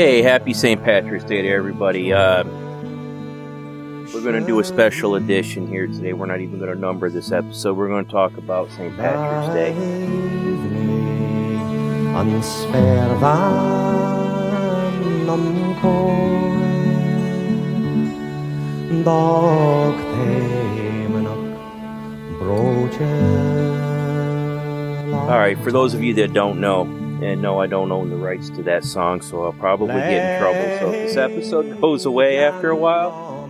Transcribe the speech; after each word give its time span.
Hey, 0.00 0.22
happy 0.22 0.54
St. 0.54 0.82
Patrick's 0.82 1.24
Day 1.24 1.42
to 1.42 1.48
everybody. 1.50 2.10
Uh, 2.10 2.42
we're 4.14 4.22
going 4.22 4.40
to 4.40 4.46
do 4.46 4.58
a 4.58 4.64
special 4.64 5.16
edition 5.16 5.68
here 5.68 5.86
today. 5.86 6.14
We're 6.14 6.24
not 6.24 6.40
even 6.40 6.58
going 6.58 6.72
to 6.72 6.80
number 6.80 7.10
this 7.10 7.32
episode. 7.32 7.76
We're 7.76 7.88
going 7.88 8.06
to 8.06 8.10
talk 8.10 8.34
about 8.38 8.70
St. 8.70 8.96
Patrick's 8.96 9.52
Day. 9.52 9.74
All 25.28 25.38
right, 25.38 25.58
for 25.58 25.70
those 25.70 25.92
of 25.92 26.02
you 26.02 26.14
that 26.14 26.32
don't 26.32 26.58
know, 26.58 27.09
and 27.22 27.42
no, 27.42 27.60
I 27.60 27.66
don't 27.66 27.90
own 27.92 28.10
the 28.10 28.16
rights 28.16 28.50
to 28.50 28.62
that 28.64 28.84
song, 28.84 29.20
so 29.20 29.44
I'll 29.44 29.52
probably 29.52 29.94
get 29.94 30.34
in 30.34 30.40
trouble. 30.40 30.78
So 30.78 30.92
if 30.92 31.08
this 31.08 31.16
episode 31.16 31.80
goes 31.80 32.06
away 32.06 32.38
after 32.38 32.70
a 32.70 32.76
while, 32.76 33.48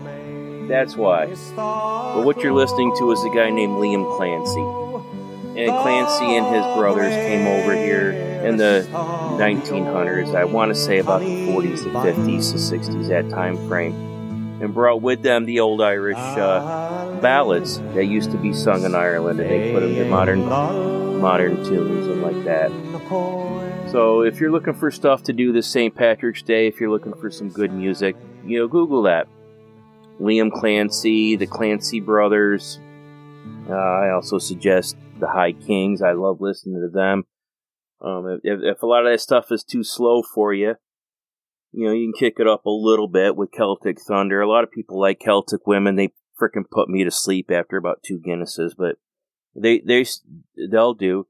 that's 0.69 0.97
why. 0.97 1.27
But 1.56 2.25
what 2.25 2.41
you're 2.42 2.52
listening 2.52 2.95
to 2.98 3.12
is 3.12 3.23
a 3.25 3.30
guy 3.30 3.51
named 3.51 3.75
Liam 3.75 4.16
Clancy. 4.16 5.61
And 5.61 5.70
Clancy 5.83 6.37
and 6.37 6.47
his 6.47 6.64
brothers 6.77 7.12
came 7.12 7.47
over 7.47 7.75
here 7.75 8.12
in 8.45 8.56
the 8.56 8.87
1900s, 8.91 10.34
I 10.34 10.45
want 10.45 10.70
to 10.70 10.75
say 10.75 10.98
about 10.98 11.20
the 11.20 11.27
40s, 11.27 11.84
the 11.84 11.91
50s, 11.91 12.52
the 12.52 12.78
60s, 12.78 13.09
that 13.09 13.28
time 13.28 13.56
frame, 13.69 13.92
and 14.62 14.73
brought 14.73 15.02
with 15.02 15.23
them 15.23 15.45
the 15.45 15.61
old 15.61 15.83
Irish 15.83 16.16
uh, 16.16 17.20
ballads 17.20 17.78
that 17.95 18.06
used 18.06 18.30
to 18.30 18.39
be 18.39 18.55
sung 18.55 18.84
in 18.84 18.95
Ireland, 18.95 19.41
and 19.41 19.50
they 19.50 19.73
put 19.73 19.80
them 19.80 19.95
to 19.95 20.05
modern 20.08 20.48
modern 21.21 21.57
tunes 21.65 22.07
and 22.07 22.23
like 22.23 22.45
that. 22.45 22.71
So 23.91 24.23
if 24.23 24.41
you're 24.41 24.51
looking 24.51 24.75
for 24.75 24.91
stuff 24.91 25.23
to 25.25 25.33
do 25.33 25.53
this 25.53 25.67
St. 25.67 25.95
Patrick's 25.95 26.43
Day, 26.43 26.67
if 26.67 26.81
you're 26.81 26.91
looking 26.91 27.15
for 27.15 27.31
some 27.31 27.51
good 27.51 27.73
music, 27.73 28.17
you 28.45 28.59
know, 28.59 28.69
Google 28.69 29.03
that. 29.03 29.29
Liam 30.21 30.53
Clancy, 30.53 31.37
the 31.37 31.47
Clancy 31.47 32.01
brothers. 32.01 32.79
Uh, 33.69 33.75
I 33.75 34.11
also 34.11 34.39
suggest 34.39 34.97
the 35.19 35.29
High 35.29 35.53
Kings. 35.53 36.03
I 36.03 36.13
love 36.13 36.41
listening 36.41 36.81
to 36.83 36.89
them. 36.89 37.25
Um, 38.01 38.41
if, 38.43 38.61
if 38.63 38.83
a 38.83 38.87
lot 38.87 39.05
of 39.05 39.13
that 39.13 39.21
stuff 39.21 39.47
is 39.51 39.65
too 39.65 39.85
slow 39.85 40.23
for 40.23 40.53
you, 40.55 40.75
you 41.73 41.87
know, 41.87 41.93
you 41.93 42.11
can 42.13 42.19
kick 42.19 42.35
it 42.39 42.48
up 42.48 42.67
a 42.67 42.71
little 42.71 43.09
bit 43.09 43.37
with 43.37 43.53
Celtic 43.53 43.98
Thunder. 44.01 44.41
A 44.41 44.48
lot 44.48 44.65
of 44.65 44.71
people 44.71 45.01
like 45.01 45.21
Celtic 45.21 45.67
women. 45.67 45.97
They 45.97 46.13
freaking 46.41 46.69
put 46.71 46.89
me 46.89 47.05
to 47.05 47.11
sleep 47.11 47.51
after 47.51 47.77
about 47.77 48.03
two 48.03 48.19
Guinnesses, 48.19 48.73
but 48.77 48.97
they 49.55 49.81
they 49.81 50.05
they'll 50.70 50.95
do. 50.95 51.27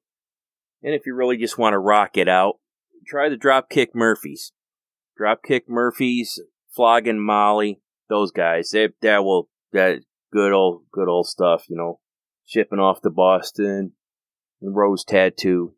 And 0.82 0.94
if 0.94 1.06
you 1.06 1.14
really 1.14 1.36
just 1.36 1.58
want 1.58 1.74
to 1.74 1.78
rock 1.78 2.16
it 2.16 2.28
out, 2.28 2.58
try 3.06 3.28
the 3.28 3.36
Dropkick 3.36 3.88
Murphys. 3.94 4.52
Dropkick 5.20 5.62
Murphys, 5.68 6.40
Flogging 6.74 7.20
Molly, 7.20 7.80
those 8.08 8.30
guys. 8.30 8.70
They 8.70 8.88
that 9.02 9.24
will 9.24 9.48
that 9.72 10.00
good 10.32 10.52
old 10.52 10.84
good 10.92 11.08
old 11.08 11.26
stuff, 11.26 11.64
you 11.68 11.76
know. 11.76 12.00
Shipping 12.46 12.80
off 12.80 13.00
to 13.02 13.10
Boston, 13.10 13.92
Rose 14.60 15.04
Tattoo. 15.04 15.74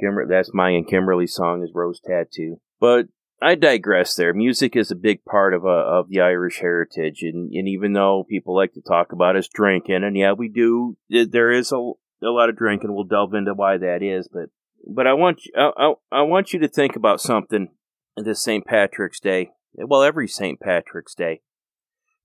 Kimber, 0.00 0.26
that's 0.28 0.54
my 0.54 0.70
and 0.70 0.86
Kimberly's 0.86 1.34
song 1.34 1.62
is 1.62 1.72
Rose 1.74 2.00
Tattoo. 2.00 2.60
But 2.80 3.06
I 3.42 3.56
digress 3.56 4.14
there. 4.14 4.32
Music 4.32 4.76
is 4.76 4.90
a 4.90 4.96
big 4.96 5.24
part 5.24 5.52
of 5.54 5.64
uh, 5.64 5.68
of 5.68 6.08
the 6.08 6.20
Irish 6.20 6.60
heritage, 6.60 7.22
and, 7.22 7.52
and 7.52 7.68
even 7.68 7.92
though 7.92 8.24
people 8.28 8.54
like 8.54 8.72
to 8.74 8.80
talk 8.80 9.12
about 9.12 9.36
us 9.36 9.48
drinking, 9.52 10.04
and 10.04 10.16
yeah, 10.16 10.32
we 10.32 10.48
do, 10.48 10.96
there 11.08 11.50
is 11.50 11.72
a, 11.72 11.76
a 11.76 12.30
lot 12.30 12.48
of 12.48 12.56
drinking. 12.56 12.94
We'll 12.94 13.04
delve 13.04 13.34
into 13.34 13.54
why 13.54 13.78
that 13.78 14.02
is, 14.02 14.28
but 14.32 14.50
but 14.86 15.06
I 15.06 15.14
want 15.14 15.44
you, 15.44 15.52
I, 15.56 15.70
I, 15.76 16.20
I 16.20 16.22
want 16.22 16.52
you 16.52 16.60
to 16.60 16.68
think 16.68 16.96
about 16.96 17.20
something 17.20 17.68
this 18.16 18.42
St. 18.42 18.64
Patrick's 18.64 19.20
Day. 19.20 19.50
Well, 19.74 20.02
every 20.02 20.28
St. 20.28 20.60
Patrick's 20.60 21.14
Day, 21.14 21.40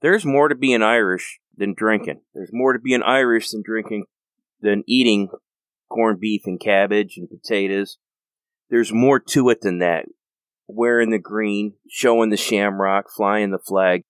there's 0.01 0.25
more 0.25 0.49
to 0.49 0.55
being 0.55 0.83
Irish 0.83 1.39
than 1.55 1.73
drinking. 1.73 2.21
There's 2.33 2.51
more 2.53 2.73
to 2.73 2.79
being 2.79 3.03
Irish 3.03 3.49
than 3.49 3.63
drinking 3.65 4.05
than 4.61 4.83
eating 4.87 5.29
corned 5.89 6.19
beef 6.19 6.41
and 6.45 6.59
cabbage 6.59 7.17
and 7.17 7.29
potatoes. 7.29 7.97
There's 8.69 8.91
more 8.91 9.19
to 9.19 9.49
it 9.49 9.61
than 9.61 9.79
that 9.79 10.05
wearing 10.67 11.09
the 11.09 11.19
green, 11.19 11.73
showing 11.89 12.29
the 12.29 12.37
shamrock, 12.37 13.05
flying 13.15 13.51
the 13.51 13.59
flag. 13.59 14.03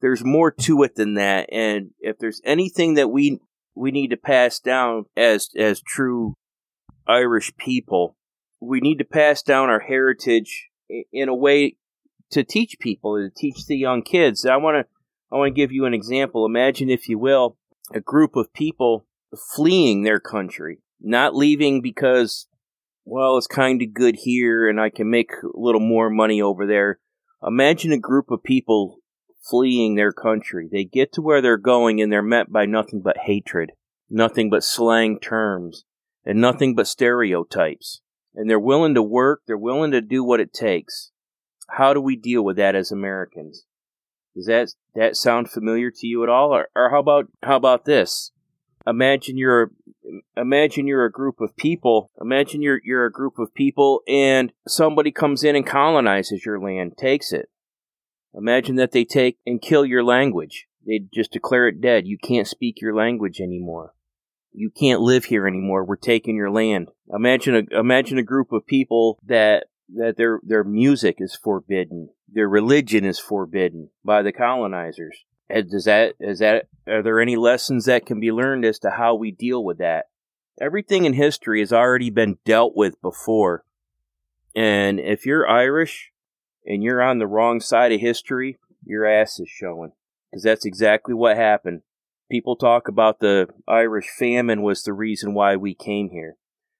There's 0.00 0.24
more 0.24 0.50
to 0.50 0.82
it 0.82 0.96
than 0.96 1.14
that. 1.14 1.48
And 1.52 1.90
if 1.98 2.18
there's 2.18 2.40
anything 2.44 2.94
that 2.94 3.08
we 3.08 3.40
we 3.74 3.90
need 3.90 4.10
to 4.10 4.16
pass 4.16 4.60
down 4.60 5.06
as 5.16 5.48
as 5.56 5.80
true 5.80 6.34
Irish 7.06 7.52
people, 7.56 8.16
we 8.60 8.80
need 8.80 8.98
to 8.98 9.04
pass 9.04 9.42
down 9.42 9.70
our 9.70 9.80
heritage 9.80 10.68
in 11.12 11.28
a 11.28 11.34
way 11.34 11.76
to 12.30 12.44
teach 12.44 12.78
people, 12.80 13.16
to 13.16 13.30
teach 13.34 13.66
the 13.66 13.76
young 13.76 14.02
kids. 14.02 14.44
I 14.44 14.56
want 14.56 14.76
to 14.76 14.86
I 15.32 15.38
want 15.38 15.54
to 15.54 15.60
give 15.60 15.72
you 15.72 15.84
an 15.84 15.94
example. 15.94 16.46
Imagine, 16.46 16.90
if 16.90 17.08
you 17.08 17.18
will, 17.18 17.56
a 17.92 18.00
group 18.00 18.36
of 18.36 18.52
people 18.52 19.06
fleeing 19.54 20.02
their 20.02 20.20
country, 20.20 20.78
not 21.00 21.34
leaving 21.34 21.80
because 21.80 22.46
well, 23.04 23.36
it's 23.36 23.46
kind 23.46 23.82
of 23.82 23.92
good 23.92 24.16
here 24.16 24.68
and 24.68 24.80
I 24.80 24.90
can 24.90 25.10
make 25.10 25.30
a 25.42 25.48
little 25.54 25.80
more 25.80 26.10
money 26.10 26.40
over 26.40 26.66
there. 26.66 26.98
Imagine 27.46 27.92
a 27.92 27.98
group 27.98 28.30
of 28.30 28.42
people 28.42 28.98
fleeing 29.42 29.94
their 29.94 30.12
country. 30.12 30.68
They 30.70 30.84
get 30.84 31.12
to 31.14 31.22
where 31.22 31.42
they're 31.42 31.58
going 31.58 32.00
and 32.00 32.10
they're 32.10 32.22
met 32.22 32.50
by 32.50 32.64
nothing 32.66 33.02
but 33.02 33.18
hatred, 33.18 33.72
nothing 34.08 34.48
but 34.48 34.64
slang 34.64 35.20
terms, 35.20 35.84
and 36.24 36.40
nothing 36.40 36.74
but 36.74 36.86
stereotypes. 36.86 38.00
And 38.34 38.48
they're 38.48 38.58
willing 38.58 38.94
to 38.94 39.02
work, 39.02 39.42
they're 39.46 39.58
willing 39.58 39.90
to 39.92 40.00
do 40.00 40.24
what 40.24 40.40
it 40.40 40.52
takes. 40.52 41.12
How 41.68 41.94
do 41.94 42.00
we 42.00 42.16
deal 42.16 42.42
with 42.42 42.56
that 42.56 42.74
as 42.74 42.90
Americans? 42.90 43.66
Does 44.34 44.46
that 44.46 44.70
that 44.94 45.16
sound 45.16 45.50
familiar 45.50 45.90
to 45.90 46.06
you 46.06 46.22
at 46.22 46.28
all? 46.28 46.54
Or, 46.54 46.68
or 46.74 46.90
how 46.90 46.98
about 46.98 47.26
how 47.42 47.56
about 47.56 47.84
this? 47.84 48.32
Imagine 48.86 49.38
you're 49.38 49.70
imagine 50.36 50.86
you're 50.86 51.04
a 51.04 51.12
group 51.12 51.40
of 51.40 51.56
people. 51.56 52.10
Imagine 52.20 52.62
you're 52.62 52.80
you're 52.84 53.06
a 53.06 53.12
group 53.12 53.38
of 53.38 53.54
people, 53.54 54.02
and 54.08 54.52
somebody 54.66 55.10
comes 55.10 55.44
in 55.44 55.56
and 55.56 55.66
colonizes 55.66 56.44
your 56.44 56.60
land, 56.60 56.96
takes 56.96 57.32
it. 57.32 57.48
Imagine 58.34 58.76
that 58.76 58.92
they 58.92 59.04
take 59.04 59.38
and 59.46 59.62
kill 59.62 59.84
your 59.84 60.02
language. 60.02 60.66
They 60.86 61.00
just 61.12 61.32
declare 61.32 61.68
it 61.68 61.80
dead. 61.80 62.06
You 62.06 62.18
can't 62.18 62.48
speak 62.48 62.80
your 62.80 62.94
language 62.94 63.40
anymore. 63.40 63.94
You 64.52 64.70
can't 64.70 65.00
live 65.00 65.26
here 65.26 65.46
anymore. 65.46 65.84
We're 65.84 65.96
taking 65.96 66.36
your 66.36 66.50
land. 66.50 66.90
Imagine 67.12 67.54
a 67.72 67.78
imagine 67.78 68.18
a 68.18 68.22
group 68.22 68.52
of 68.52 68.66
people 68.66 69.18
that 69.26 69.66
that 69.94 70.16
their 70.16 70.40
their 70.42 70.64
music 70.64 71.16
is 71.18 71.34
forbidden, 71.34 72.10
their 72.30 72.48
religion 72.48 73.04
is 73.04 73.18
forbidden 73.18 73.90
by 74.04 74.22
the 74.22 74.32
colonizers. 74.32 75.24
Uh, 75.52 75.60
does 75.60 75.84
that 75.84 76.14
is 76.20 76.38
that 76.38 76.68
are 76.86 77.02
there 77.02 77.20
any 77.20 77.36
lessons 77.36 77.84
that 77.86 78.06
can 78.06 78.20
be 78.20 78.32
learned 78.32 78.64
as 78.64 78.78
to 78.80 78.90
how 78.90 79.14
we 79.14 79.30
deal 79.30 79.62
with 79.64 79.78
that? 79.78 80.06
Everything 80.60 81.04
in 81.04 81.14
history 81.14 81.60
has 81.60 81.72
already 81.72 82.10
been 82.10 82.38
dealt 82.44 82.76
with 82.76 83.00
before. 83.02 83.64
And 84.54 85.00
if 85.00 85.26
you're 85.26 85.48
Irish 85.48 86.12
and 86.64 86.82
you're 86.82 87.02
on 87.02 87.18
the 87.18 87.26
wrong 87.26 87.60
side 87.60 87.92
of 87.92 88.00
history, 88.00 88.58
your 88.84 89.04
ass 89.04 89.40
is 89.40 89.48
showing. 89.48 89.92
Because 90.30 90.44
that's 90.44 90.64
exactly 90.64 91.14
what 91.14 91.36
happened. 91.36 91.82
People 92.30 92.56
talk 92.56 92.88
about 92.88 93.20
the 93.20 93.48
Irish 93.68 94.08
famine 94.18 94.62
was 94.62 94.82
the 94.82 94.92
reason 94.92 95.34
why 95.34 95.56
we 95.56 95.74
came 95.74 96.10
here. 96.10 96.36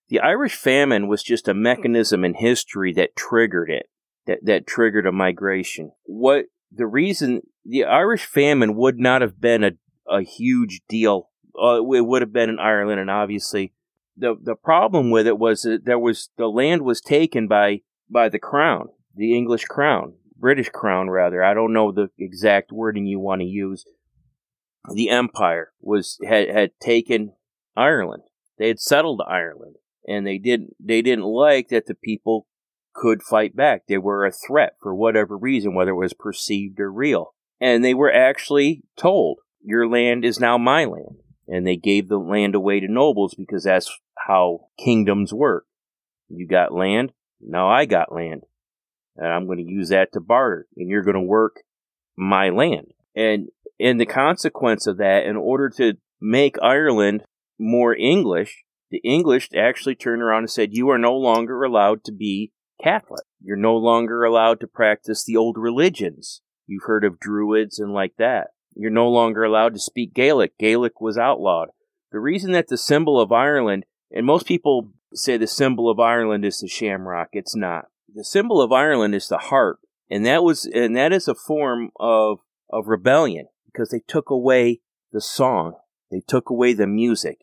The 0.08 0.20
Irish 0.20 0.54
famine 0.54 1.08
was 1.08 1.22
just 1.22 1.48
a 1.48 1.54
mechanism 1.54 2.24
in 2.24 2.34
history 2.34 2.92
that 2.94 3.16
triggered 3.16 3.70
it, 3.70 3.86
that, 4.26 4.38
that 4.44 4.66
triggered 4.66 5.06
a 5.06 5.12
migration. 5.12 5.92
What 6.04 6.46
the 6.76 6.86
reason 6.86 7.42
the 7.64 7.84
Irish 7.84 8.24
famine 8.26 8.76
would 8.76 8.98
not 8.98 9.22
have 9.22 9.40
been 9.40 9.64
a, 9.64 9.72
a 10.08 10.22
huge 10.22 10.82
deal. 10.88 11.30
Uh, 11.60 11.80
it 11.92 12.06
would 12.06 12.22
have 12.22 12.32
been 12.32 12.50
in 12.50 12.58
Ireland, 12.58 13.00
and 13.00 13.10
obviously, 13.10 13.72
the 14.16 14.34
the 14.40 14.56
problem 14.56 15.10
with 15.10 15.26
it 15.26 15.38
was 15.38 15.62
that 15.62 15.84
there 15.84 15.98
was 15.98 16.30
the 16.36 16.46
land 16.46 16.82
was 16.82 17.00
taken 17.00 17.48
by 17.48 17.82
by 18.10 18.28
the 18.28 18.38
crown, 18.38 18.88
the 19.14 19.36
English 19.36 19.64
crown, 19.64 20.14
British 20.36 20.68
crown 20.68 21.10
rather. 21.10 21.42
I 21.42 21.54
don't 21.54 21.72
know 21.72 21.92
the 21.92 22.10
exact 22.18 22.72
wording 22.72 23.06
you 23.06 23.20
want 23.20 23.40
to 23.40 23.46
use. 23.46 23.84
The 24.92 25.10
empire 25.10 25.72
was 25.80 26.18
had 26.26 26.48
had 26.48 26.70
taken 26.80 27.34
Ireland. 27.76 28.24
They 28.58 28.68
had 28.68 28.80
settled 28.80 29.22
Ireland, 29.26 29.76
and 30.06 30.26
they 30.26 30.38
didn't 30.38 30.74
they 30.80 31.02
didn't 31.02 31.24
like 31.24 31.68
that 31.68 31.86
the 31.86 31.94
people 31.94 32.46
could 32.94 33.22
fight 33.22 33.56
back. 33.56 33.82
They 33.86 33.98
were 33.98 34.24
a 34.24 34.32
threat 34.32 34.74
for 34.80 34.94
whatever 34.94 35.36
reason, 35.36 35.74
whether 35.74 35.90
it 35.90 35.96
was 35.96 36.14
perceived 36.14 36.80
or 36.80 36.90
real. 36.90 37.34
And 37.60 37.84
they 37.84 37.94
were 37.94 38.12
actually 38.12 38.82
told, 38.96 39.38
Your 39.62 39.88
land 39.88 40.24
is 40.24 40.40
now 40.40 40.58
my 40.58 40.84
land. 40.84 41.16
And 41.46 41.66
they 41.66 41.76
gave 41.76 42.08
the 42.08 42.18
land 42.18 42.54
away 42.54 42.80
to 42.80 42.88
nobles 42.88 43.34
because 43.34 43.64
that's 43.64 43.90
how 44.26 44.68
kingdoms 44.82 45.32
work. 45.34 45.66
You 46.28 46.46
got 46.46 46.72
land, 46.72 47.12
now 47.40 47.68
I 47.68 47.84
got 47.84 48.14
land. 48.14 48.42
And 49.16 49.26
I'm 49.26 49.46
going 49.46 49.58
to 49.58 49.70
use 49.70 49.90
that 49.90 50.12
to 50.12 50.20
barter. 50.20 50.66
And 50.76 50.88
you're 50.88 51.02
going 51.02 51.14
to 51.14 51.20
work 51.20 51.62
my 52.16 52.48
land. 52.48 52.92
And 53.14 53.48
in 53.78 53.98
the 53.98 54.06
consequence 54.06 54.86
of 54.86 54.96
that, 54.98 55.24
in 55.24 55.36
order 55.36 55.68
to 55.76 55.94
make 56.20 56.56
Ireland 56.62 57.24
more 57.58 57.94
English, 57.94 58.64
the 58.90 59.00
English 59.04 59.50
actually 59.56 59.94
turned 59.94 60.22
around 60.22 60.44
and 60.44 60.50
said, 60.50 60.74
You 60.74 60.90
are 60.90 60.98
no 60.98 61.14
longer 61.16 61.62
allowed 61.62 62.04
to 62.04 62.12
be 62.12 62.52
Catholic. 62.84 63.24
You're 63.42 63.56
no 63.56 63.76
longer 63.76 64.24
allowed 64.24 64.60
to 64.60 64.66
practice 64.66 65.24
the 65.24 65.36
old 65.36 65.56
religions. 65.56 66.42
You've 66.66 66.84
heard 66.84 67.02
of 67.02 67.18
Druids 67.18 67.78
and 67.78 67.94
like 67.94 68.16
that. 68.18 68.48
You're 68.76 68.90
no 68.90 69.08
longer 69.08 69.42
allowed 69.42 69.72
to 69.72 69.80
speak 69.80 70.12
Gaelic. 70.12 70.58
Gaelic 70.58 71.00
was 71.00 71.16
outlawed. 71.16 71.68
The 72.12 72.20
reason 72.20 72.52
that 72.52 72.68
the 72.68 72.76
symbol 72.76 73.18
of 73.18 73.32
Ireland, 73.32 73.86
and 74.10 74.26
most 74.26 74.46
people 74.46 74.90
say 75.14 75.38
the 75.38 75.46
symbol 75.46 75.90
of 75.90 75.98
Ireland 75.98 76.44
is 76.44 76.60
the 76.60 76.68
shamrock, 76.68 77.28
it's 77.32 77.56
not. 77.56 77.86
The 78.14 78.24
symbol 78.24 78.60
of 78.60 78.70
Ireland 78.70 79.14
is 79.14 79.28
the 79.28 79.38
harp, 79.38 79.78
and 80.10 80.26
that 80.26 80.44
was 80.44 80.66
and 80.66 80.94
that 80.94 81.12
is 81.12 81.26
a 81.26 81.34
form 81.34 81.90
of 81.98 82.40
of 82.70 82.86
rebellion 82.86 83.46
because 83.64 83.88
they 83.88 84.02
took 84.06 84.28
away 84.28 84.80
the 85.10 85.22
song, 85.22 85.74
they 86.10 86.20
took 86.26 86.50
away 86.50 86.74
the 86.74 86.86
music. 86.86 87.38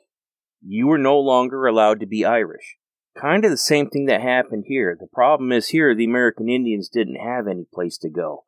You 0.63 0.87
were 0.87 0.99
no 0.99 1.19
longer 1.19 1.65
allowed 1.65 1.99
to 2.01 2.05
be 2.05 2.23
Irish. 2.23 2.77
Kind 3.19 3.43
of 3.43 3.51
the 3.51 3.57
same 3.57 3.89
thing 3.89 4.05
that 4.05 4.21
happened 4.21 4.65
here. 4.67 4.95
The 4.99 5.07
problem 5.07 5.51
is 5.51 5.69
here 5.69 5.93
the 5.93 6.05
American 6.05 6.49
Indians 6.49 6.89
didn't 6.89 7.15
have 7.15 7.47
any 7.47 7.65
place 7.71 7.97
to 7.99 8.09
go. 8.09 8.45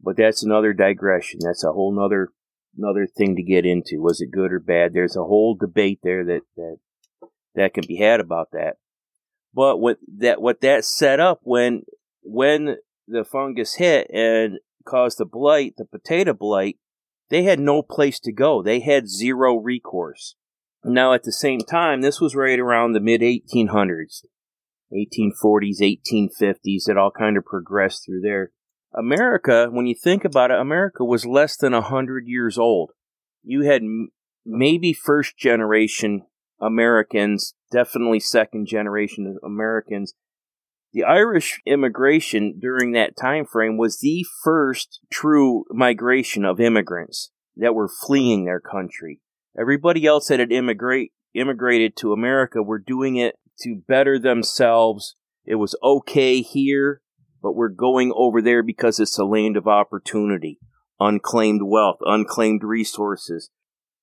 But 0.00 0.16
that's 0.16 0.42
another 0.42 0.72
digression. 0.72 1.40
That's 1.42 1.64
a 1.64 1.72
whole 1.72 1.94
nother 1.94 2.28
another 2.76 3.06
thing 3.06 3.36
to 3.36 3.42
get 3.42 3.64
into. 3.64 4.02
Was 4.02 4.20
it 4.20 4.30
good 4.30 4.52
or 4.52 4.60
bad? 4.60 4.92
There's 4.92 5.16
a 5.16 5.24
whole 5.24 5.54
debate 5.54 6.00
there 6.02 6.24
that 6.24 6.42
that 6.56 6.76
that 7.54 7.74
can 7.74 7.84
be 7.86 7.96
had 7.96 8.20
about 8.20 8.48
that. 8.52 8.76
But 9.52 9.78
what 9.78 9.98
that 10.18 10.40
what 10.40 10.60
that 10.60 10.84
set 10.84 11.20
up 11.20 11.40
when 11.42 11.82
when 12.22 12.76
the 13.06 13.24
fungus 13.24 13.74
hit 13.74 14.10
and 14.12 14.58
caused 14.84 15.18
the 15.18 15.26
blight, 15.26 15.74
the 15.76 15.84
potato 15.84 16.34
blight, 16.34 16.78
they 17.30 17.44
had 17.44 17.60
no 17.60 17.82
place 17.82 18.20
to 18.20 18.32
go. 18.32 18.62
They 18.62 18.80
had 18.80 19.08
zero 19.08 19.56
recourse. 19.56 20.36
Now, 20.84 21.14
at 21.14 21.22
the 21.22 21.32
same 21.32 21.60
time, 21.60 22.02
this 22.02 22.20
was 22.20 22.34
right 22.34 22.58
around 22.58 22.92
the 22.92 23.00
mid 23.00 23.22
1800s, 23.22 24.24
1840s, 24.92 25.80
1850s. 25.80 26.88
It 26.88 26.98
all 26.98 27.10
kind 27.10 27.38
of 27.38 27.44
progressed 27.46 28.04
through 28.04 28.20
there. 28.20 28.52
America, 28.94 29.68
when 29.70 29.86
you 29.86 29.94
think 29.94 30.24
about 30.24 30.50
it, 30.50 30.60
America 30.60 31.02
was 31.02 31.24
less 31.24 31.56
than 31.56 31.72
100 31.72 32.26
years 32.26 32.58
old. 32.58 32.90
You 33.42 33.62
had 33.62 33.82
m- 33.82 34.10
maybe 34.44 34.92
first 34.92 35.38
generation 35.38 36.26
Americans, 36.60 37.54
definitely 37.72 38.20
second 38.20 38.66
generation 38.66 39.38
Americans. 39.42 40.14
The 40.92 41.04
Irish 41.04 41.60
immigration 41.66 42.58
during 42.60 42.92
that 42.92 43.16
time 43.16 43.46
frame 43.46 43.78
was 43.78 43.98
the 43.98 44.24
first 44.44 45.00
true 45.10 45.64
migration 45.70 46.44
of 46.44 46.60
immigrants 46.60 47.30
that 47.56 47.74
were 47.74 47.88
fleeing 47.88 48.44
their 48.44 48.60
country. 48.60 49.20
Everybody 49.58 50.06
else 50.06 50.28
that 50.28 50.40
had 50.40 50.52
immigrate, 50.52 51.12
immigrated 51.34 51.96
to 51.96 52.12
America 52.12 52.62
were 52.62 52.78
doing 52.78 53.16
it 53.16 53.36
to 53.60 53.82
better 53.86 54.18
themselves. 54.18 55.16
It 55.44 55.56
was 55.56 55.76
okay 55.82 56.42
here, 56.42 57.02
but 57.42 57.54
we're 57.54 57.68
going 57.68 58.12
over 58.16 58.42
there 58.42 58.62
because 58.62 58.98
it's 58.98 59.18
a 59.18 59.24
land 59.24 59.56
of 59.56 59.68
opportunity, 59.68 60.58
unclaimed 60.98 61.62
wealth, 61.64 61.98
unclaimed 62.04 62.64
resources. 62.64 63.50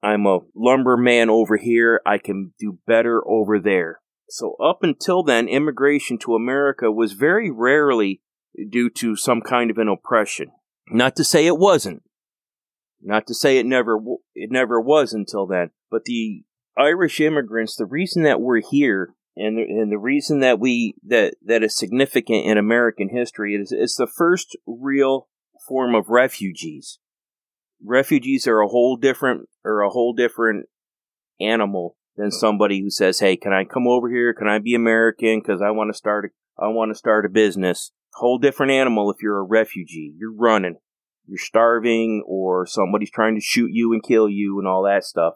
I'm 0.03 0.25
a 0.25 0.39
lumberman 0.55 1.29
over 1.29 1.57
here. 1.57 2.01
I 2.05 2.17
can 2.17 2.53
do 2.59 2.79
better 2.87 3.21
over 3.27 3.59
there. 3.59 3.99
So 4.29 4.55
up 4.63 4.79
until 4.81 5.23
then, 5.23 5.47
immigration 5.47 6.17
to 6.19 6.35
America 6.35 6.91
was 6.91 7.13
very 7.13 7.51
rarely 7.51 8.21
due 8.69 8.89
to 8.91 9.15
some 9.15 9.41
kind 9.41 9.69
of 9.69 9.77
an 9.77 9.89
oppression. 9.89 10.51
Not 10.89 11.15
to 11.17 11.23
say 11.23 11.45
it 11.45 11.57
wasn't. 11.57 12.03
Not 13.03 13.27
to 13.27 13.33
say 13.33 13.57
it 13.57 13.65
never 13.65 13.99
it 14.35 14.51
never 14.51 14.79
was 14.79 15.13
until 15.13 15.47
then, 15.47 15.71
but 15.89 16.05
the 16.05 16.43
Irish 16.77 17.19
immigrants, 17.19 17.75
the 17.75 17.85
reason 17.85 18.23
that 18.23 18.41
we're 18.41 18.61
here 18.61 19.15
and 19.35 19.57
the, 19.57 19.63
and 19.63 19.91
the 19.91 19.97
reason 19.97 20.39
that 20.39 20.59
we 20.59 20.95
that 21.05 21.35
that 21.43 21.63
is 21.63 21.75
significant 21.75 22.45
in 22.45 22.57
American 22.57 23.09
history 23.09 23.55
is 23.55 23.71
it's 23.71 23.95
the 23.95 24.07
first 24.07 24.57
real 24.65 25.29
form 25.67 25.95
of 25.95 26.09
refugees. 26.09 26.99
Refugees 27.83 28.47
are 28.47 28.61
a 28.61 28.67
whole 28.67 28.97
different 28.97 29.49
or 29.63 29.81
a 29.81 29.89
whole 29.89 30.13
different 30.13 30.67
animal 31.39 31.97
than 32.17 32.29
somebody 32.29 32.81
who 32.81 32.91
says, 32.91 33.19
"Hey, 33.19 33.35
can 33.35 33.53
I 33.53 33.63
come 33.63 33.87
over 33.87 34.09
here? 34.09 34.33
Can 34.33 34.47
I 34.47 34.59
be 34.59 34.75
American? 34.75 35.39
Because 35.39 35.61
I 35.61 35.71
want 35.71 35.89
to 35.91 35.97
start 35.97 36.25
a, 36.25 36.63
I 36.63 36.67
want 36.67 36.91
to 36.91 36.95
start 36.95 37.25
a 37.25 37.29
business." 37.29 37.91
Whole 38.15 38.37
different 38.37 38.73
animal 38.73 39.09
if 39.09 39.23
you're 39.23 39.39
a 39.39 39.43
refugee. 39.43 40.13
You're 40.17 40.35
running 40.35 40.75
you're 41.31 41.37
starving 41.37 42.23
or 42.27 42.65
somebody's 42.65 43.09
trying 43.09 43.35
to 43.35 43.41
shoot 43.41 43.71
you 43.71 43.93
and 43.93 44.03
kill 44.03 44.27
you 44.27 44.59
and 44.59 44.67
all 44.67 44.83
that 44.83 45.05
stuff. 45.05 45.35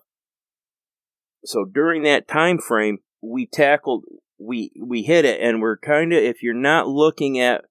So 1.45 1.63
during 1.63 2.03
that 2.03 2.27
time 2.27 2.57
frame, 2.57 2.97
we 3.21 3.45
tackled 3.45 4.03
we 4.37 4.71
we 4.81 5.03
hit 5.03 5.23
it 5.23 5.39
and 5.39 5.61
we're 5.61 5.77
kind 5.77 6.11
of 6.11 6.21
if 6.21 6.43
you're 6.43 6.53
not 6.53 6.89
looking 6.89 7.39
at 7.39 7.63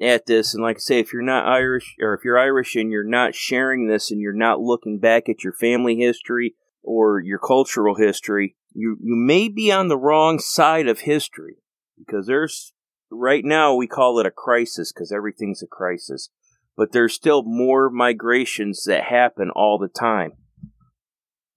at 0.00 0.24
this 0.24 0.54
and 0.54 0.62
like 0.62 0.76
I 0.76 0.78
say 0.78 0.98
if 1.00 1.12
you're 1.12 1.20
not 1.20 1.46
Irish 1.46 1.94
or 2.00 2.14
if 2.14 2.24
you're 2.24 2.38
Irish 2.38 2.76
and 2.76 2.90
you're 2.90 3.04
not 3.04 3.34
sharing 3.34 3.86
this 3.86 4.10
and 4.10 4.22
you're 4.22 4.32
not 4.32 4.60
looking 4.60 4.98
back 4.98 5.28
at 5.28 5.44
your 5.44 5.52
family 5.52 5.96
history 5.96 6.54
or 6.82 7.20
your 7.20 7.38
cultural 7.38 7.96
history, 7.96 8.56
you 8.72 8.96
you 9.02 9.14
may 9.16 9.48
be 9.48 9.70
on 9.70 9.88
the 9.88 9.98
wrong 9.98 10.38
side 10.38 10.88
of 10.88 11.00
history 11.00 11.56
because 11.98 12.26
there's 12.26 12.72
right 13.10 13.44
now 13.44 13.74
we 13.74 13.86
call 13.86 14.18
it 14.18 14.24
a 14.24 14.30
crisis 14.30 14.92
because 14.94 15.12
everything's 15.12 15.62
a 15.62 15.66
crisis 15.66 16.30
but 16.76 16.92
there's 16.92 17.14
still 17.14 17.42
more 17.42 17.90
migrations 17.90 18.84
that 18.84 19.04
happen 19.04 19.50
all 19.50 19.78
the 19.78 19.88
time. 19.88 20.32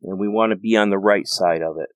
And 0.02 0.18
we 0.18 0.30
want 0.30 0.52
to 0.52 0.56
be 0.56 0.78
on 0.78 0.90
the 0.90 0.98
right 0.98 1.28
side 1.28 1.62
of 1.62 1.78
it. 1.78 1.90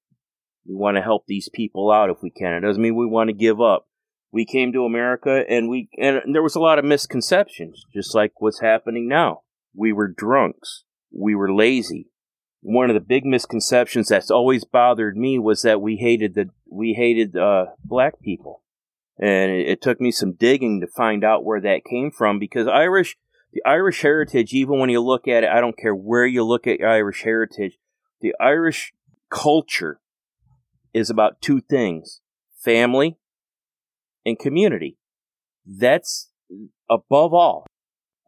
We 0.68 0.76
want 0.76 0.98
to 0.98 1.04
help 1.04 1.26
these 1.26 1.50
people 1.54 1.92
out 1.92 2.10
if 2.10 2.18
we 2.22 2.30
can. 2.30 2.54
It 2.54 2.62
doesn't 2.62 2.82
mean 2.82 2.96
we 2.96 3.06
want 3.06 3.30
to 3.30 3.34
give 3.34 3.62
up. 3.62 3.88
We 4.32 4.46
came 4.46 4.74
to 4.74 4.86
America 4.86 5.44
and 5.48 5.70
we 5.70 5.90
and 5.98 6.34
there 6.34 6.42
was 6.42 6.56
a 6.56 6.60
lot 6.60 6.80
of 6.80 6.86
misconceptions, 6.86 7.86
just 7.94 8.16
like 8.16 8.34
what's 8.38 8.62
happening 8.62 9.08
now. 9.08 9.42
We 9.76 9.94
were 9.94 10.08
drunks. 10.08 10.84
We 11.12 11.36
were 11.36 11.54
lazy. 11.54 12.10
One 12.62 12.90
of 12.90 12.94
the 12.94 13.02
big 13.02 13.26
misconceptions 13.26 14.08
that's 14.08 14.32
always 14.32 14.64
bothered 14.64 15.18
me 15.18 15.38
was 15.38 15.62
that 15.62 15.82
we 15.82 15.98
hated 15.98 16.34
the 16.34 16.50
we 16.70 16.94
hated 16.94 17.38
uh, 17.38 17.68
black 17.86 18.20
people 18.22 18.63
and 19.20 19.52
it, 19.52 19.68
it, 19.68 19.82
took 19.82 20.02
me 20.02 20.12
some 20.12 20.34
digging 20.34 20.82
to 20.82 20.88
find 20.88 21.24
out 21.24 21.46
where 21.46 21.62
that 21.62 21.86
came 21.90 22.12
from 22.12 22.40
because 22.40 22.68
Irish, 22.68 23.16
the 23.52 23.62
Irish 23.66 24.02
heritage, 24.02 24.54
even 24.54 24.80
when 24.80 24.90
you 24.90 25.02
look 25.02 25.28
at 25.28 25.44
it, 25.44 25.50
I 25.50 25.62
don't 25.62 25.78
care 25.78 25.96
where 25.96 26.26
you 26.26 26.44
look 26.44 26.68
at 26.68 26.82
Irish 26.82 27.24
heritage, 27.24 27.78
the 28.22 28.34
Irish 28.40 28.94
culture 29.30 30.00
is 30.94 31.10
about 31.10 31.42
two 31.42 31.62
things 31.62 32.22
family 32.64 33.18
and 34.26 34.40
community. 34.40 34.98
That's 35.66 36.30
above 36.90 37.34
all. 37.34 37.66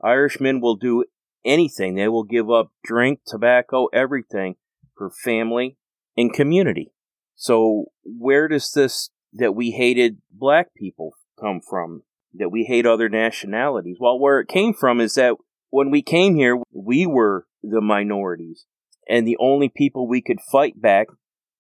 Irishmen 0.03 0.59
will 0.61 0.75
do 0.75 1.05
anything. 1.43 1.95
They 1.95 2.07
will 2.07 2.23
give 2.23 2.49
up 2.49 2.71
drink, 2.83 3.21
tobacco, 3.25 3.87
everything 3.93 4.55
for 4.97 5.09
family 5.09 5.77
and 6.17 6.33
community. 6.33 6.91
So 7.35 7.85
where 8.03 8.47
does 8.47 8.71
this 8.71 9.09
that 9.35 9.55
we 9.55 9.71
hated 9.71 10.17
black 10.31 10.73
people 10.75 11.11
come 11.39 11.61
from, 11.61 12.03
that 12.33 12.49
we 12.49 12.63
hate 12.63 12.85
other 12.85 13.09
nationalities. 13.09 13.97
Well, 13.99 14.19
where 14.19 14.39
it 14.39 14.47
came 14.47 14.73
from 14.73 14.99
is 14.99 15.15
that 15.15 15.35
when 15.69 15.91
we 15.91 16.01
came 16.01 16.35
here, 16.35 16.57
we 16.71 17.05
were 17.05 17.45
the 17.61 17.81
minorities, 17.81 18.65
and 19.07 19.27
the 19.27 19.37
only 19.39 19.69
people 19.69 20.07
we 20.07 20.21
could 20.21 20.39
fight 20.51 20.81
back 20.81 21.07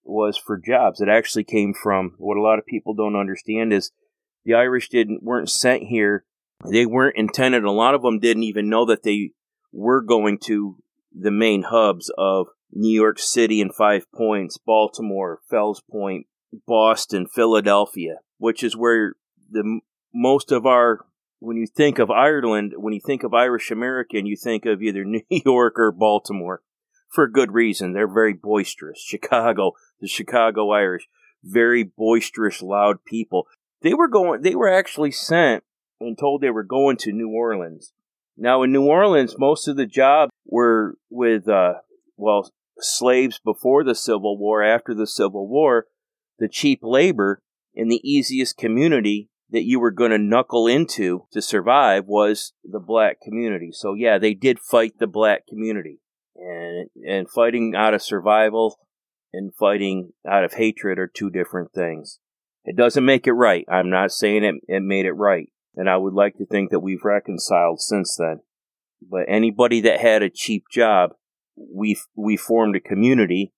was 0.03 0.37
for 0.37 0.57
jobs. 0.57 1.01
It 1.01 1.09
actually 1.09 1.43
came 1.43 1.73
from 1.73 2.13
what 2.17 2.37
a 2.37 2.41
lot 2.41 2.59
of 2.59 2.65
people 2.65 2.93
don't 2.93 3.15
understand 3.15 3.73
is 3.73 3.91
the 4.45 4.53
Irish 4.53 4.89
didn't 4.89 5.23
weren't 5.23 5.49
sent 5.49 5.83
here. 5.83 6.25
They 6.69 6.85
weren't 6.85 7.17
intended. 7.17 7.63
A 7.63 7.71
lot 7.71 7.95
of 7.95 8.03
them 8.03 8.19
didn't 8.19 8.43
even 8.43 8.69
know 8.69 8.85
that 8.85 9.03
they 9.03 9.31
were 9.73 10.01
going 10.01 10.37
to 10.45 10.77
the 11.11 11.31
main 11.31 11.63
hubs 11.63 12.11
of 12.17 12.47
New 12.71 12.93
York 12.93 13.19
City 13.19 13.61
and 13.61 13.73
Five 13.73 14.05
Points, 14.13 14.57
Baltimore, 14.57 15.39
Fells 15.49 15.81
Point, 15.91 16.27
Boston, 16.67 17.27
Philadelphia, 17.27 18.17
which 18.37 18.63
is 18.63 18.75
where 18.75 19.15
the 19.49 19.79
most 20.13 20.51
of 20.51 20.65
our 20.65 21.05
when 21.39 21.57
you 21.57 21.67
think 21.67 21.99
of 21.99 22.09
Ireland, 22.09 22.73
when 22.75 22.93
you 22.93 23.01
think 23.05 23.23
of 23.23 23.33
Irish 23.33 23.69
American, 23.69 24.25
you 24.25 24.35
think 24.35 24.65
of 24.65 24.81
either 24.81 25.03
New 25.05 25.21
York 25.29 25.77
or 25.77 25.91
Baltimore 25.91 26.61
for 27.09 27.27
good 27.27 27.53
reason. 27.53 27.93
They're 27.93 28.11
very 28.11 28.33
boisterous. 28.33 28.99
Chicago, 29.05 29.73
the 29.99 30.07
Chicago 30.07 30.71
Irish, 30.71 31.07
very 31.43 31.83
boisterous, 31.83 32.61
loud 32.61 33.05
people. 33.05 33.47
They 33.81 33.93
were 33.93 34.07
going, 34.07 34.41
they 34.41 34.55
were 34.55 34.71
actually 34.71 35.11
sent 35.11 35.63
and 35.99 36.17
told 36.17 36.41
they 36.41 36.49
were 36.49 36.63
going 36.63 36.97
to 36.97 37.11
New 37.11 37.29
Orleans. 37.29 37.93
Now, 38.37 38.63
in 38.63 38.71
New 38.71 38.85
Orleans, 38.85 39.35
most 39.37 39.67
of 39.67 39.77
the 39.77 39.85
jobs 39.85 40.31
were 40.45 40.97
with, 41.09 41.47
uh, 41.47 41.75
well, 42.17 42.51
slaves 42.79 43.39
before 43.43 43.83
the 43.83 43.95
Civil 43.95 44.37
War, 44.37 44.61
after 44.61 44.93
the 44.93 45.07
Civil 45.07 45.47
War, 45.47 45.85
the 46.39 46.47
cheap 46.47 46.79
labor 46.81 47.41
in 47.73 47.87
the 47.87 48.01
easiest 48.03 48.57
community 48.57 49.29
that 49.49 49.63
you 49.63 49.79
were 49.79 49.91
going 49.91 50.11
to 50.11 50.17
knuckle 50.17 50.67
into 50.67 51.25
to 51.31 51.41
survive 51.41 52.05
was 52.05 52.53
the 52.63 52.79
black 52.79 53.21
community. 53.21 53.71
So 53.71 53.93
yeah, 53.93 54.17
they 54.17 54.33
did 54.33 54.59
fight 54.59 54.93
the 54.99 55.07
black 55.07 55.47
community. 55.47 55.99
And 56.35 56.89
and 57.07 57.29
fighting 57.29 57.73
out 57.75 57.93
of 57.93 58.01
survival 58.01 58.79
and 59.31 59.53
fighting 59.55 60.11
out 60.27 60.43
of 60.43 60.53
hatred 60.53 60.99
are 60.99 61.07
two 61.07 61.29
different 61.29 61.71
things. 61.73 62.19
It 62.65 62.75
doesn't 62.75 63.05
make 63.05 63.27
it 63.27 63.33
right. 63.33 63.65
I'm 63.69 63.89
not 63.89 64.11
saying 64.11 64.43
it, 64.43 64.55
it 64.67 64.81
made 64.81 65.05
it 65.05 65.13
right. 65.13 65.49
And 65.75 65.89
I 65.89 65.97
would 65.97 66.13
like 66.13 66.37
to 66.37 66.45
think 66.45 66.71
that 66.71 66.79
we've 66.79 67.03
reconciled 67.03 67.79
since 67.79 68.15
then. 68.17 68.39
But 69.01 69.25
anybody 69.27 69.81
that 69.81 69.99
had 69.99 70.23
a 70.23 70.29
cheap 70.29 70.63
job, 70.71 71.11
we, 71.55 71.97
we 72.15 72.37
formed 72.37 72.75
a 72.75 72.79
community 72.79 73.53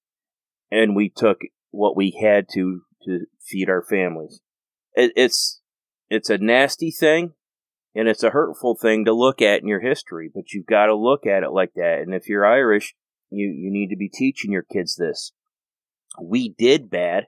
and 0.72 0.96
we 0.96 1.10
took 1.10 1.40
what 1.72 1.96
we 1.96 2.18
had 2.22 2.48
to 2.54 2.82
to 3.06 3.26
feed 3.42 3.70
our 3.70 3.84
families. 3.84 4.42
It, 4.94 5.14
it's, 5.16 5.62
it's 6.10 6.30
a 6.30 6.38
nasty 6.38 6.92
thing 6.92 7.34
and 7.96 8.08
it's 8.08 8.24
a 8.24 8.30
hurtful 8.30 8.76
thing 8.76 9.06
to 9.06 9.14
look 9.14 9.42
at 9.42 9.62
in 9.62 9.68
your 9.68 9.80
history, 9.80 10.30
but 10.34 10.54
you've 10.54 10.68
got 10.68 10.86
to 10.86 10.96
look 10.96 11.26
at 11.26 11.44
it 11.44 11.52
like 11.52 11.74
that. 11.76 12.00
And 12.00 12.14
if 12.14 12.28
you're 12.28 12.46
Irish, 12.46 12.94
you, 13.32 13.48
you 13.48 13.72
need 13.72 13.90
to 13.90 13.98
be 13.98 14.10
teaching 14.10 14.52
your 14.52 14.64
kids 14.64 14.96
this. 14.96 15.32
We 16.22 16.50
did 16.50 16.90
bad. 16.90 17.26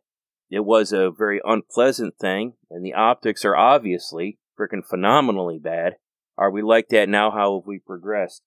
It 0.51 0.65
was 0.65 0.93
a 0.93 1.11
very 1.11 1.41
unpleasant 1.43 2.15
thing, 2.19 2.53
and 2.69 2.83
the 2.83 2.93
optics 2.93 3.45
are 3.45 3.55
obviously 3.55 4.39
freaking 4.59 4.85
phenomenally 4.87 5.59
bad. 5.59 5.93
Are 6.37 6.51
we 6.51 6.61
like 6.61 6.89
that 6.89 7.09
now? 7.09 7.31
How 7.31 7.59
have 7.59 7.67
we 7.67 7.79
progressed? 7.79 8.43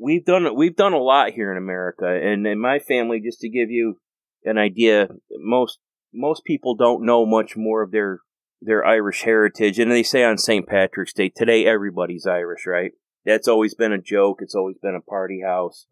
We've 0.00 0.24
done 0.24 0.56
we've 0.56 0.76
done 0.76 0.92
a 0.92 0.98
lot 0.98 1.30
here 1.30 1.50
in 1.50 1.58
America, 1.58 2.06
and 2.06 2.46
in 2.46 2.60
my 2.60 2.78
family, 2.78 3.20
just 3.20 3.40
to 3.40 3.48
give 3.48 3.70
you 3.70 3.98
an 4.44 4.58
idea, 4.58 5.08
most 5.30 5.78
most 6.12 6.44
people 6.44 6.74
don't 6.74 7.04
know 7.04 7.24
much 7.24 7.56
more 7.56 7.82
of 7.82 7.90
their 7.90 8.20
their 8.60 8.84
Irish 8.84 9.22
heritage, 9.22 9.78
and 9.78 9.90
they 9.90 10.02
say 10.02 10.24
on 10.24 10.38
St. 10.38 10.66
Patrick's 10.66 11.12
Day 11.12 11.30
today 11.34 11.66
everybody's 11.66 12.26
Irish, 12.26 12.66
right? 12.66 12.92
That's 13.24 13.48
always 13.48 13.74
been 13.74 13.92
a 13.92 14.00
joke. 14.00 14.38
It's 14.40 14.54
always 14.54 14.76
been 14.78 14.94
a 14.94 15.00
party 15.00 15.42
house. 15.44 15.86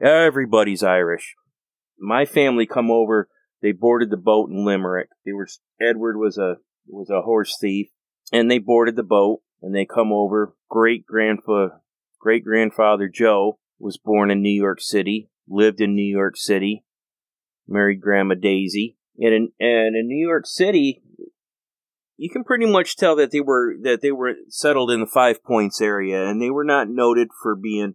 Everybody's 0.00 0.82
Irish. 0.82 1.34
My 1.98 2.24
family 2.24 2.66
come 2.66 2.90
over. 2.90 3.28
They 3.60 3.72
boarded 3.72 4.10
the 4.10 4.16
boat 4.16 4.50
in 4.50 4.64
Limerick. 4.64 5.08
They 5.24 5.32
were 5.32 5.46
Edward 5.80 6.16
was 6.18 6.38
a 6.38 6.56
was 6.86 7.10
a 7.10 7.22
horse 7.22 7.56
thief, 7.60 7.88
and 8.32 8.50
they 8.50 8.58
boarded 8.58 8.96
the 8.96 9.02
boat 9.02 9.42
and 9.62 9.74
they 9.74 9.86
come 9.86 10.12
over. 10.12 10.54
Great 10.68 11.06
grandpa, 11.06 11.68
great 12.18 12.44
grandfather 12.44 13.08
Joe 13.08 13.58
was 13.78 13.96
born 13.96 14.30
in 14.30 14.42
New 14.42 14.50
York 14.50 14.80
City, 14.80 15.30
lived 15.48 15.80
in 15.80 15.94
New 15.94 16.02
York 16.02 16.36
City, 16.36 16.84
married 17.72 18.00
Grandma 18.00 18.34
Daisy, 18.34 18.96
and 19.18 19.34
in, 19.34 19.52
and 19.58 19.96
in 19.96 20.06
New 20.06 20.26
York 20.26 20.46
City, 20.46 21.02
you 22.16 22.30
can 22.30 22.44
pretty 22.44 22.66
much 22.66 22.96
tell 22.96 23.16
that 23.16 23.30
they 23.30 23.40
were 23.40 23.74
that 23.82 24.00
they 24.02 24.12
were 24.12 24.34
settled 24.48 24.90
in 24.90 25.00
the 25.00 25.06
Five 25.06 25.42
Points 25.42 25.80
area, 25.80 26.28
and 26.28 26.40
they 26.40 26.50
were 26.50 26.64
not 26.64 26.88
noted 26.88 27.28
for 27.42 27.56
being 27.56 27.94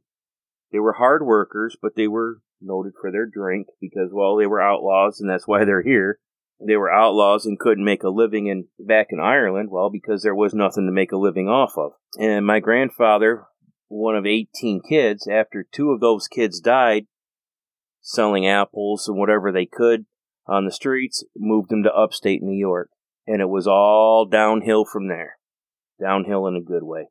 they 0.72 0.80
were 0.80 0.94
hard 0.94 1.26
workers, 1.26 1.78
but 1.82 1.96
they 1.96 2.08
were 2.08 2.42
noted 2.62 2.94
for 3.00 3.12
their 3.12 3.26
drink 3.26 3.68
because, 3.80 4.10
well, 4.12 4.36
they 4.36 4.48
were 4.48 4.62
outlaws, 4.62 5.20
and 5.20 5.30
that's 5.30 5.48
why 5.48 5.64
they're 5.64 5.84
here. 5.84 6.20
They 6.66 6.76
were 6.76 6.92
outlaws 6.92 7.46
and 7.46 7.60
couldn't 7.60 7.86
make 7.86 8.04
a 8.04 8.10
living 8.10 8.48
in 8.48 8.68
back 8.80 9.08
in 9.12 9.20
Ireland, 9.20 9.70
well, 9.72 9.90
because 9.90 10.24
there 10.24 10.36
was 10.36 10.54
nothing 10.54 10.88
to 10.88 10.92
make 10.92 11.12
a 11.12 11.18
living 11.18 11.48
off 11.48 11.78
of. 11.78 11.92
And 12.20 12.46
my 12.46 12.60
grandfather, 12.60 13.46
one 13.88 14.16
of 14.16 14.26
18 14.26 14.82
kids, 14.82 15.28
after 15.28 15.64
two 15.64 15.92
of 15.92 16.00
those 16.00 16.28
kids 16.28 16.60
died, 16.60 17.06
selling 18.08 18.48
apples 18.48 19.08
and 19.08 19.18
whatever 19.18 19.52
they 19.52 19.66
could 19.66 20.06
on 20.48 20.66
the 20.66 20.72
streets, 20.72 21.26
moved 21.36 21.70
them 21.70 21.84
to 21.84 21.94
upstate 21.94 22.42
New 22.42 22.58
York. 22.58 22.90
And 23.28 23.42
it 23.42 23.50
was 23.50 23.68
all 23.68 24.26
downhill 24.26 24.86
from 24.86 25.10
there. 25.10 25.38
Downhill 26.00 26.48
in 26.48 26.56
a 26.56 26.62
good 26.62 26.84
way. 26.84 27.08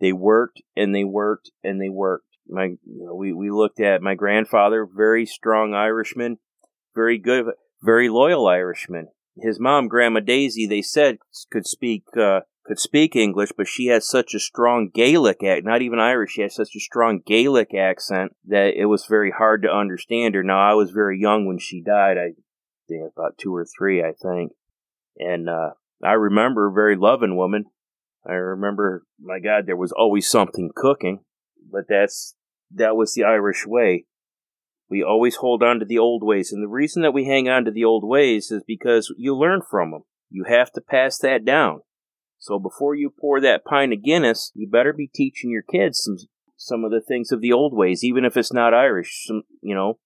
They 0.00 0.12
worked 0.12 0.62
and 0.76 0.94
they 0.94 1.02
worked 1.02 1.50
and 1.64 1.80
they 1.80 1.88
worked 1.88 2.26
my 2.46 2.64
you 2.64 3.06
know, 3.06 3.14
we 3.14 3.32
we 3.32 3.50
looked 3.50 3.80
at 3.80 4.02
my 4.02 4.14
grandfather, 4.14 4.86
very 4.86 5.26
strong 5.26 5.74
Irishman, 5.74 6.38
very 6.94 7.18
good, 7.18 7.46
very 7.82 8.08
loyal 8.08 8.46
Irishman. 8.46 9.08
His 9.36 9.58
mom, 9.58 9.88
Grandma 9.88 10.20
Daisy, 10.20 10.66
they 10.66 10.82
said 10.82 11.16
could 11.50 11.66
speak 11.66 12.04
uh, 12.16 12.40
could 12.66 12.78
speak 12.78 13.14
English, 13.14 13.52
but 13.56 13.68
she 13.68 13.86
has 13.86 14.08
such 14.08 14.34
a 14.34 14.40
strong 14.40 14.90
Gaelic 14.92 15.42
act, 15.44 15.64
not 15.64 15.82
even 15.82 15.98
Irish. 15.98 16.32
She 16.32 16.42
has 16.42 16.54
such 16.54 16.70
a 16.76 16.80
strong 16.80 17.20
Gaelic 17.24 17.74
accent 17.74 18.32
that 18.46 18.74
it 18.76 18.86
was 18.86 19.06
very 19.06 19.30
hard 19.30 19.62
to 19.62 19.72
understand 19.72 20.34
her. 20.34 20.42
Now 20.42 20.70
I 20.70 20.74
was 20.74 20.90
very 20.90 21.20
young 21.20 21.46
when 21.46 21.58
she 21.58 21.82
died. 21.82 22.16
I 22.16 22.32
think 22.88 23.12
about 23.16 23.38
two 23.38 23.54
or 23.54 23.66
three, 23.66 24.02
I 24.02 24.12
think, 24.12 24.52
and 25.18 25.48
uh, 25.48 25.70
I 26.02 26.12
remember 26.12 26.68
a 26.68 26.72
very 26.72 26.96
loving 26.96 27.36
woman. 27.36 27.66
I 28.26 28.32
remember, 28.32 29.04
my 29.20 29.38
God, 29.38 29.66
there 29.66 29.76
was 29.76 29.92
always 29.92 30.28
something 30.28 30.70
cooking 30.74 31.20
but 31.70 31.84
that's 31.88 32.34
that 32.72 32.96
was 32.96 33.12
the 33.14 33.24
Irish 33.24 33.66
way. 33.66 34.06
We 34.88 35.02
always 35.02 35.36
hold 35.36 35.62
on 35.62 35.80
to 35.80 35.84
the 35.84 35.98
old 35.98 36.22
ways, 36.22 36.52
and 36.52 36.62
the 36.62 36.68
reason 36.68 37.02
that 37.02 37.12
we 37.12 37.24
hang 37.24 37.48
on 37.48 37.64
to 37.64 37.70
the 37.70 37.84
old 37.84 38.04
ways 38.06 38.50
is 38.50 38.62
because 38.66 39.12
you 39.18 39.36
learn 39.36 39.60
from 39.68 39.90
them. 39.90 40.02
You 40.30 40.44
have 40.44 40.70
to 40.72 40.80
pass 40.80 41.18
that 41.18 41.44
down. 41.44 41.80
So 42.44 42.58
before 42.58 42.94
you 42.94 43.08
pour 43.08 43.40
that 43.40 43.64
pint 43.64 43.94
of 43.94 44.04
Guinness, 44.04 44.52
you 44.54 44.68
better 44.68 44.92
be 44.92 45.06
teaching 45.06 45.50
your 45.50 45.62
kids 45.62 46.02
some 46.02 46.18
some 46.58 46.84
of 46.84 46.90
the 46.90 47.00
things 47.00 47.32
of 47.32 47.40
the 47.40 47.54
old 47.54 47.74
ways, 47.74 48.04
even 48.04 48.26
if 48.26 48.36
it's 48.36 48.52
not 48.52 48.74
Irish. 48.74 49.24
Some, 49.24 49.44
you 49.62 49.74
know, 49.74 49.98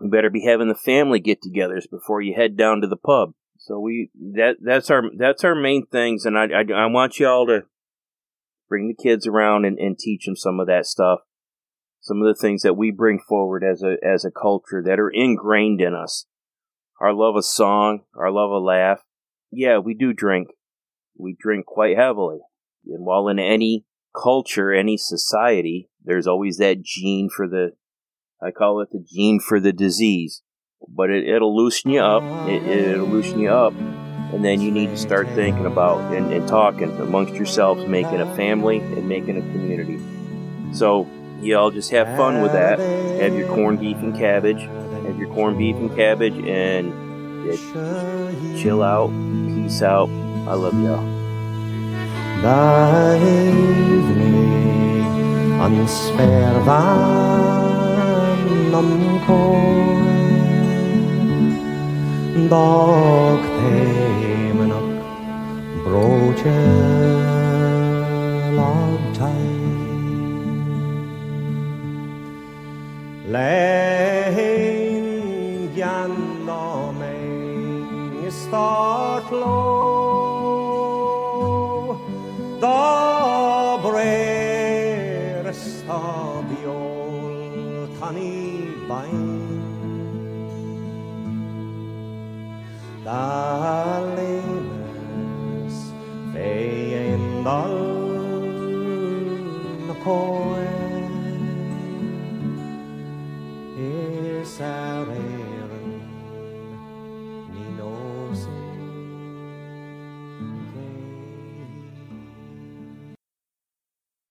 you 0.00 0.08
better 0.08 0.30
be 0.30 0.46
having 0.46 0.68
the 0.68 0.74
family 0.74 1.20
get-togethers 1.20 1.84
before 1.90 2.22
you 2.22 2.34
head 2.34 2.56
down 2.56 2.80
to 2.80 2.86
the 2.86 2.96
pub. 2.96 3.34
So 3.58 3.78
we 3.78 4.10
that 4.14 4.56
that's 4.62 4.88
our 4.88 5.02
that's 5.18 5.44
our 5.44 5.54
main 5.54 5.84
things, 5.92 6.24
and 6.24 6.38
I 6.38 6.44
I, 6.44 6.84
I 6.84 6.86
want 6.86 7.18
y'all 7.18 7.46
to 7.46 7.64
bring 8.66 8.88
the 8.88 9.02
kids 9.02 9.26
around 9.26 9.66
and, 9.66 9.78
and 9.78 9.98
teach 9.98 10.24
them 10.24 10.34
some 10.34 10.58
of 10.58 10.66
that 10.68 10.86
stuff. 10.86 11.18
Some 12.00 12.22
of 12.22 12.34
the 12.34 12.40
things 12.40 12.62
that 12.62 12.74
we 12.74 12.90
bring 12.90 13.18
forward 13.28 13.62
as 13.62 13.82
a 13.82 13.96
as 14.02 14.24
a 14.24 14.30
culture 14.30 14.82
that 14.82 14.98
are 14.98 15.10
ingrained 15.10 15.82
in 15.82 15.94
us. 15.94 16.24
Our 17.02 17.12
love 17.12 17.36
of 17.36 17.44
song, 17.44 18.04
our 18.16 18.30
love 18.30 18.50
of 18.50 18.62
laugh. 18.62 19.00
Yeah, 19.50 19.76
we 19.76 19.92
do 19.92 20.14
drink. 20.14 20.48
We 21.18 21.36
drink 21.38 21.66
quite 21.66 21.96
heavily. 21.96 22.38
And 22.86 23.04
while 23.04 23.28
in 23.28 23.38
any 23.38 23.84
culture, 24.14 24.72
any 24.72 24.96
society, 24.96 25.90
there's 26.04 26.26
always 26.26 26.58
that 26.58 26.82
gene 26.82 27.28
for 27.34 27.48
the, 27.48 27.72
I 28.42 28.50
call 28.50 28.80
it 28.80 28.90
the 28.92 29.04
gene 29.06 29.40
for 29.40 29.60
the 29.60 29.72
disease. 29.72 30.42
But 30.88 31.10
it, 31.10 31.40
will 31.40 31.56
loosen 31.56 31.90
you 31.90 32.00
up. 32.00 32.22
It, 32.48 32.62
it'll 32.62 33.08
loosen 33.08 33.40
you 33.40 33.50
up 33.50 33.74
and 34.32 34.44
then 34.44 34.60
you 34.60 34.70
need 34.70 34.90
to 34.90 34.96
start 34.96 35.26
thinking 35.30 35.64
about 35.64 36.12
and, 36.14 36.32
and 36.32 36.46
talking 36.46 36.90
amongst 37.00 37.34
yourselves, 37.34 37.86
making 37.86 38.20
a 38.20 38.36
family 38.36 38.78
and 38.78 39.08
making 39.08 39.38
a 39.38 39.40
community. 39.40 39.98
So 40.72 41.08
you 41.40 41.56
all 41.56 41.70
just 41.70 41.90
have 41.92 42.14
fun 42.16 42.42
with 42.42 42.52
that. 42.52 42.78
Have 42.78 43.34
your 43.34 43.48
corned 43.48 43.80
beef 43.80 43.96
and 43.98 44.14
cabbage. 44.14 44.60
Have 44.60 45.18
your 45.18 45.32
corned 45.32 45.56
beef 45.56 45.76
and 45.76 45.94
cabbage 45.96 46.36
and 46.46 46.92
chill 48.60 48.82
out, 48.82 49.08
peace 49.08 49.80
out. 49.80 50.10
I 50.48 50.54
love 50.54 50.80
y'all. 50.80 51.04
temenok 63.60 64.88
broche 65.84 66.60
tai 69.18 69.48
biol 88.08 89.12
tani 93.04 93.47